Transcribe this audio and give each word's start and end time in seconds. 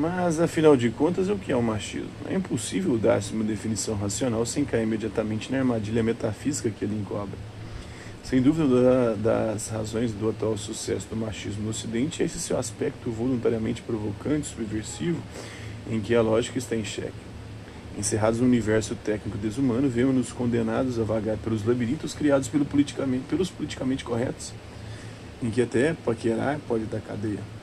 Mas, 0.00 0.40
afinal 0.40 0.78
de 0.78 0.88
contas, 0.88 1.28
o 1.28 1.36
que 1.36 1.52
é 1.52 1.56
o 1.56 1.62
machismo? 1.62 2.08
É 2.26 2.34
impossível 2.34 2.96
dar-se 2.96 3.34
uma 3.34 3.44
definição 3.44 3.94
racional 3.94 4.46
sem 4.46 4.64
cair 4.64 4.84
imediatamente 4.84 5.52
na 5.52 5.58
armadilha 5.58 6.02
metafísica 6.02 6.70
que 6.70 6.86
ele 6.86 6.98
encobre. 6.98 7.36
Sem 8.24 8.40
dúvida, 8.40 9.14
das 9.16 9.68
razões 9.68 10.10
do 10.12 10.30
atual 10.30 10.56
sucesso 10.56 11.06
do 11.10 11.16
machismo 11.16 11.64
no 11.64 11.68
Ocidente 11.68 12.22
é 12.22 12.24
esse 12.24 12.40
seu 12.40 12.58
aspecto 12.58 13.10
voluntariamente 13.10 13.82
provocante, 13.82 14.46
subversivo, 14.46 15.20
em 15.90 16.00
que 16.00 16.14
a 16.14 16.22
lógica 16.22 16.56
está 16.56 16.74
em 16.74 16.84
xeque. 16.84 17.12
Encerrados 17.98 18.40
no 18.40 18.46
universo 18.46 18.94
técnico 18.94 19.36
desumano, 19.36 19.86
vemos-nos 19.86 20.32
condenados 20.32 20.98
a 20.98 21.04
vagar 21.04 21.36
pelos 21.36 21.62
labirintos 21.66 22.14
criados 22.14 22.48
pelo 22.48 22.64
politicamente, 22.64 23.24
pelos 23.28 23.50
politicamente 23.50 24.02
corretos, 24.02 24.54
em 25.42 25.50
que 25.50 25.60
até 25.60 25.92
paquerar 25.92 26.58
pode 26.66 26.86
dar 26.86 27.02
cadeia. 27.02 27.59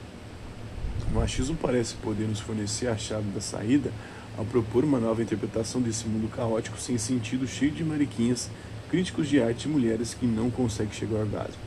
O 1.09 1.15
machismo 1.15 1.55
parece 1.55 1.95
poder 1.95 2.27
nos 2.27 2.39
fornecer 2.39 2.87
a 2.87 2.97
chave 2.97 3.29
da 3.31 3.39
saída 3.39 3.91
ao 4.37 4.45
propor 4.45 4.83
uma 4.83 4.99
nova 4.99 5.23
interpretação 5.23 5.81
desse 5.81 6.05
mundo 6.05 6.29
caótico 6.29 6.79
sem 6.79 6.97
sentido, 6.97 7.47
cheio 7.47 7.71
de 7.71 7.83
mariquinhas, 7.83 8.49
críticos 8.89 9.27
de 9.27 9.41
arte 9.41 9.65
e 9.65 9.71
mulheres 9.71 10.13
que 10.13 10.25
não 10.25 10.51
conseguem 10.51 10.93
chegar 10.93 11.15
ao 11.15 11.21
orgasmo. 11.23 11.57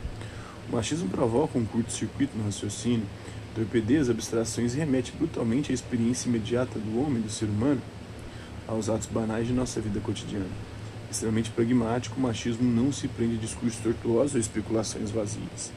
O 0.68 0.77
machismo 0.77 1.09
provoca 1.09 1.59
um 1.59 1.65
curto-circuito 1.65 2.37
no 2.37 2.45
raciocínio, 2.45 3.06
torpedeia 3.55 4.01
as 4.01 4.10
abstrações 4.10 4.74
e 4.74 4.79
remete 4.79 5.10
brutalmente 5.12 5.73
à 5.73 5.74
experiência 5.74 6.29
imediata 6.29 6.79
do 6.79 7.01
homem, 7.01 7.20
do 7.20 7.30
ser 7.30 7.46
humano, 7.46 7.80
aos 8.68 8.88
atos 8.88 9.09
banais 9.09 9.46
de 9.46 9.52
nossa 9.52 9.80
vida 9.80 9.98
cotidiana. 10.01 10.46
Extremamente 11.10 11.51
pragmático, 11.51 12.16
o 12.16 12.23
machismo 12.23 12.62
não 12.62 12.93
se 12.93 13.09
prende 13.09 13.34
a 13.34 13.41
discursos 13.41 13.80
tortuosos 13.80 14.34
ou 14.34 14.41
especulações 14.41 15.10
vazias. 15.10 15.73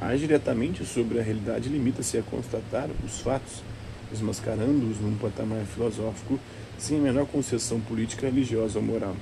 Mais 0.00 0.18
diretamente 0.18 0.84
sobre 0.84 1.20
a 1.20 1.22
realidade, 1.22 1.68
limita-se 1.68 2.16
a 2.16 2.22
constatar 2.22 2.88
os 3.04 3.20
fatos, 3.20 3.62
desmascarando-os 4.10 4.98
num 4.98 5.14
patamar 5.16 5.62
filosófico 5.66 6.40
sem 6.78 6.98
a 6.98 7.02
menor 7.02 7.26
concessão 7.26 7.78
política, 7.80 8.26
religiosa 8.26 8.78
ou 8.78 8.84
moral. 8.84 9.14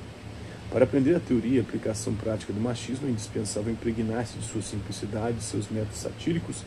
Para 0.71 0.85
aprender 0.85 1.17
a 1.17 1.21
teoria 1.21 1.57
e 1.57 1.59
a 1.59 1.63
aplicação 1.63 2.15
prática 2.15 2.53
do 2.53 2.61
machismo, 2.61 3.09
é 3.09 3.11
indispensável 3.11 3.73
impregnar-se 3.73 4.39
de 4.39 4.47
sua 4.47 4.63
simplicidade, 4.63 5.39
de 5.39 5.43
seus 5.43 5.69
métodos 5.69 5.99
satíricos 5.99 6.63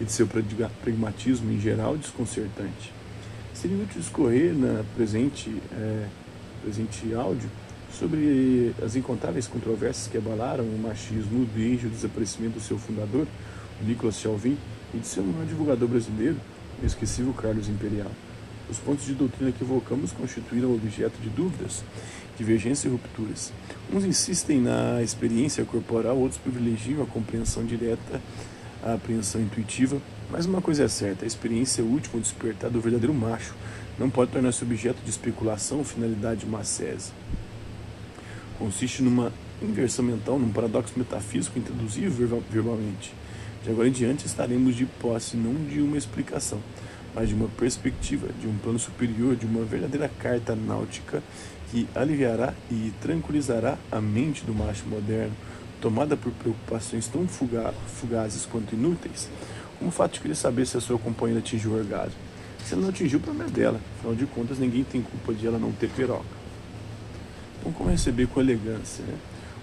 e 0.00 0.04
de 0.04 0.12
seu 0.12 0.28
pragmatismo 0.28 1.50
em 1.50 1.58
geral 1.58 1.96
desconcertante. 1.96 2.92
Seria 3.52 3.78
útil 3.78 4.00
discorrer 4.00 4.54
na 4.54 4.84
presente, 4.94 5.50
é, 5.72 6.06
presente 6.62 7.12
áudio 7.14 7.50
sobre 7.98 8.74
as 8.84 8.94
incontáveis 8.94 9.46
controvérsias 9.46 10.08
que 10.08 10.18
abalaram 10.18 10.64
o 10.64 10.78
machismo 10.78 11.46
desde 11.54 11.86
o 11.86 11.90
desaparecimento 11.90 12.54
do 12.54 12.60
seu 12.60 12.78
fundador, 12.78 13.26
Nicolas 13.82 14.18
Chauvin, 14.20 14.56
e 14.94 14.98
de 14.98 15.06
seu 15.06 15.24
maior 15.24 15.46
divulgador 15.46 15.88
brasileiro, 15.88 16.36
o 16.82 16.86
esquecível 16.86 17.32
Carlos 17.32 17.68
Imperial. 17.68 18.10
Os 18.68 18.78
pontos 18.78 19.04
de 19.06 19.14
doutrina 19.14 19.52
que 19.52 19.62
evocamos 19.62 20.12
constituíram 20.12 20.74
objeto 20.74 21.18
de 21.20 21.28
dúvidas, 21.28 21.84
divergências 22.36 22.84
e 22.84 22.88
rupturas. 22.88 23.52
Uns 23.92 24.04
insistem 24.04 24.60
na 24.60 25.02
experiência 25.02 25.64
corporal, 25.64 26.18
outros 26.18 26.40
privilegiam 26.40 27.02
a 27.02 27.06
compreensão 27.06 27.64
direta, 27.64 28.20
a 28.82 28.94
apreensão 28.94 29.40
intuitiva. 29.40 30.00
Mas 30.30 30.46
uma 30.46 30.60
coisa 30.60 30.84
é 30.84 30.88
certa: 30.88 31.24
a 31.24 31.28
experiência 31.28 31.84
última, 31.84 32.18
o 32.18 32.20
despertar 32.20 32.68
do 32.68 32.80
verdadeiro 32.80 33.14
macho, 33.14 33.54
não 33.98 34.10
pode 34.10 34.32
tornar-se 34.32 34.64
objeto 34.64 34.98
de 35.04 35.10
especulação 35.10 35.78
ou 35.78 35.84
finalidade 35.84 36.44
macese. 36.44 37.12
Consiste 38.58 39.02
numa 39.02 39.32
inversão 39.60 40.04
mental, 40.04 40.38
num 40.38 40.50
paradoxo 40.50 40.94
metafísico 40.96 41.58
introduzível 41.58 42.42
verbalmente. 42.50 43.12
De 43.62 43.70
agora 43.70 43.88
em 43.88 43.92
diante 43.92 44.26
estaremos 44.26 44.74
de 44.74 44.86
posse 44.86 45.36
não 45.36 45.54
de 45.54 45.80
uma 45.80 45.98
explicação, 45.98 46.60
mas 47.14 47.28
de 47.28 47.34
uma 47.34 47.48
perspectiva, 47.48 48.28
de 48.40 48.46
um 48.46 48.56
plano 48.56 48.78
superior, 48.78 49.36
de 49.36 49.44
uma 49.44 49.64
verdadeira 49.64 50.08
carta 50.08 50.54
náutica 50.54 51.22
que 51.70 51.86
aliviará 51.94 52.54
e 52.70 52.92
tranquilizará 53.00 53.76
a 53.90 54.00
mente 54.00 54.44
do 54.44 54.54
macho 54.54 54.86
moderno, 54.86 55.34
tomada 55.80 56.16
por 56.16 56.32
preocupações 56.32 57.08
tão 57.08 57.26
fugazes 57.26 58.46
quanto 58.46 58.74
inúteis, 58.74 59.28
como 59.78 59.90
o 59.90 59.92
fato 59.92 60.14
de 60.14 60.20
querer 60.20 60.34
saber 60.34 60.66
se 60.66 60.76
a 60.76 60.80
sua 60.80 60.98
companheira 60.98 61.40
atingiu 61.40 61.72
o 61.72 61.76
orgasmo. 61.76 62.18
Se 62.64 62.72
ela 62.72 62.82
não 62.82 62.88
atingiu, 62.88 63.18
o 63.18 63.22
problema 63.22 63.50
é 63.50 63.52
dela. 63.52 63.80
Afinal 63.98 64.14
de 64.14 64.26
contas, 64.26 64.58
ninguém 64.58 64.84
tem 64.84 65.02
culpa 65.02 65.34
de 65.34 65.46
ela 65.46 65.58
não 65.58 65.72
ter 65.72 65.90
piroca. 65.90 66.45
Como 67.72 67.90
receber 67.90 68.26
com 68.28 68.40
elegância? 68.40 69.04
Né? 69.04 69.14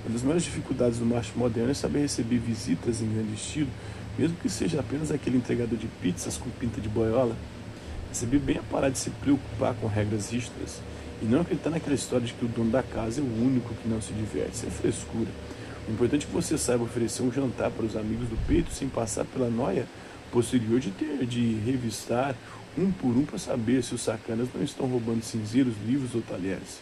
Uma 0.05 0.13
das 0.13 0.21
maiores 0.21 0.43
dificuldades 0.43 0.99
do 0.99 1.05
macho 1.05 1.31
moderno 1.37 1.71
é 1.71 1.73
saber 1.73 2.01
receber 2.01 2.37
visitas 2.37 3.01
em 3.01 3.07
grande 3.07 3.33
estilo, 3.35 3.69
mesmo 4.17 4.35
que 4.37 4.49
seja 4.49 4.79
apenas 4.79 5.11
aquele 5.11 5.37
entregador 5.37 5.77
de 5.77 5.87
pizzas 5.87 6.37
com 6.37 6.49
pinta 6.49 6.81
de 6.81 6.89
boiola. 6.89 7.35
Receber 8.09 8.39
bem 8.39 8.57
a 8.57 8.63
parar 8.63 8.89
de 8.89 8.99
se 8.99 9.09
preocupar 9.09 9.73
com 9.75 9.87
regras 9.87 10.29
rígidas 10.29 10.81
e 11.21 11.25
não 11.25 11.41
acreditar 11.41 11.69
naquela 11.69 11.95
história 11.95 12.25
de 12.25 12.33
que 12.33 12.43
o 12.43 12.47
dono 12.47 12.69
da 12.69 12.83
casa 12.83 13.21
é 13.21 13.23
o 13.23 13.25
único 13.25 13.73
que 13.75 13.87
não 13.87 14.01
se 14.01 14.11
diverte. 14.13 14.55
Isso 14.55 14.65
é 14.67 14.69
frescura. 14.69 15.29
O 15.87 15.91
importante 15.91 16.25
é 16.25 16.27
que 16.27 16.33
você 16.33 16.57
saiba 16.57 16.83
oferecer 16.83 17.23
um 17.23 17.31
jantar 17.31 17.71
para 17.71 17.85
os 17.85 17.95
amigos 17.95 18.27
do 18.27 18.37
peito 18.45 18.71
sem 18.71 18.89
passar 18.89 19.25
pela 19.25 19.49
noia 19.49 19.85
posterior 20.31 20.79
de 20.79 20.91
ter 20.91 21.25
de 21.25 21.55
revistar 21.65 22.35
um 22.77 22.91
por 22.91 23.15
um 23.15 23.23
para 23.23 23.37
saber 23.37 23.83
se 23.83 23.95
os 23.95 24.01
sacanas 24.01 24.49
não 24.53 24.63
estão 24.63 24.87
roubando 24.87 25.23
cinzeiros, 25.23 25.73
livros 25.85 26.13
ou 26.13 26.21
talheres. 26.21 26.81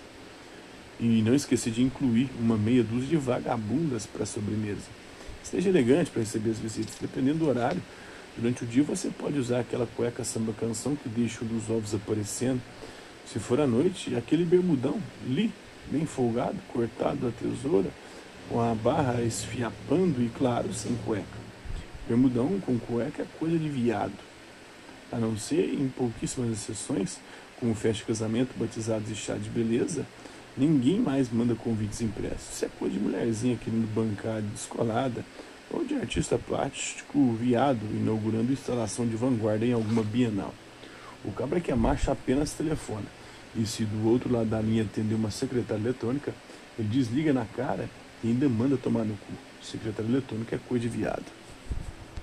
E 1.01 1.21
não 1.23 1.33
esquecer 1.33 1.73
de 1.73 1.81
incluir 1.81 2.29
uma 2.39 2.55
meia 2.55 2.83
dúzia 2.83 3.09
de 3.09 3.17
vagabundas 3.17 4.05
para 4.05 4.23
a 4.23 4.25
sobremesa. 4.25 4.87
Esteja 5.43 5.69
elegante 5.69 6.11
para 6.11 6.21
receber 6.21 6.51
as 6.51 6.59
visitas, 6.59 6.95
dependendo 7.01 7.39
do 7.39 7.47
horário. 7.47 7.81
Durante 8.37 8.63
o 8.63 8.67
dia 8.67 8.83
você 8.83 9.09
pode 9.09 9.39
usar 9.39 9.61
aquela 9.61 9.87
cueca 9.87 10.23
samba 10.23 10.53
canção 10.53 10.95
que 10.95 11.09
deixa 11.09 11.43
um 11.43 11.47
dos 11.47 11.69
ovos 11.69 11.95
aparecendo. 11.95 12.61
Se 13.25 13.39
for 13.39 13.59
à 13.59 13.65
noite, 13.65 14.15
aquele 14.15 14.45
bermudão, 14.45 15.01
li, 15.27 15.51
bem 15.89 16.05
folgado, 16.05 16.57
cortado 16.71 17.27
a 17.27 17.31
tesoura, 17.31 17.89
com 18.47 18.61
a 18.61 18.75
barra 18.75 19.21
esfiapando 19.21 20.21
e, 20.21 20.29
claro, 20.29 20.73
sem 20.73 20.95
cueca. 21.05 21.41
Bermudão 22.07 22.59
com 22.59 22.77
cueca 22.77 23.23
é 23.23 23.25
coisa 23.39 23.57
de 23.57 23.69
viado. 23.69 24.13
A 25.11 25.17
não 25.17 25.37
ser 25.37 25.73
em 25.73 25.87
pouquíssimas 25.89 26.51
exceções, 26.51 27.19
como 27.59 27.73
festa 27.75 27.99
de 27.99 28.05
casamento, 28.05 28.57
batizados 28.57 29.09
e 29.09 29.15
chá 29.15 29.35
de 29.35 29.49
beleza, 29.49 30.05
Ninguém 30.57 30.99
mais 30.99 31.31
manda 31.31 31.55
convites 31.55 32.01
impressos. 32.01 32.53
Isso 32.53 32.65
é 32.65 32.69
coisa 32.77 32.93
de 32.93 32.99
mulherzinha 32.99 33.55
querendo 33.55 33.87
bancar 33.93 34.41
descolada 34.41 35.23
ou 35.69 35.85
de 35.85 35.95
artista 35.95 36.37
plástico 36.37 37.33
viado 37.33 37.79
inaugurando 37.93 38.51
instalação 38.51 39.07
de 39.07 39.15
vanguarda 39.15 39.65
em 39.65 39.71
alguma 39.71 40.03
bienal. 40.03 40.53
O 41.23 41.31
cabra 41.31 41.61
que 41.61 41.71
é 41.71 41.75
macho 41.75 42.11
apenas 42.11 42.51
telefona. 42.51 43.05
E 43.55 43.65
se 43.65 43.85
do 43.85 44.07
outro 44.09 44.31
lado 44.31 44.49
da 44.49 44.61
linha 44.61 44.83
atender 44.83 45.15
uma 45.15 45.31
secretária 45.31 45.81
eletrônica, 45.81 46.33
ele 46.77 46.87
desliga 46.87 47.31
na 47.31 47.45
cara 47.45 47.89
e 48.23 48.27
ainda 48.27 48.49
manda 48.49 48.75
tomar 48.77 49.05
no 49.05 49.13
cu. 49.15 49.33
Secretária 49.61 50.09
eletrônica 50.09 50.55
é 50.55 50.59
coisa 50.67 50.81
de 50.81 50.89
viado. 50.89 51.40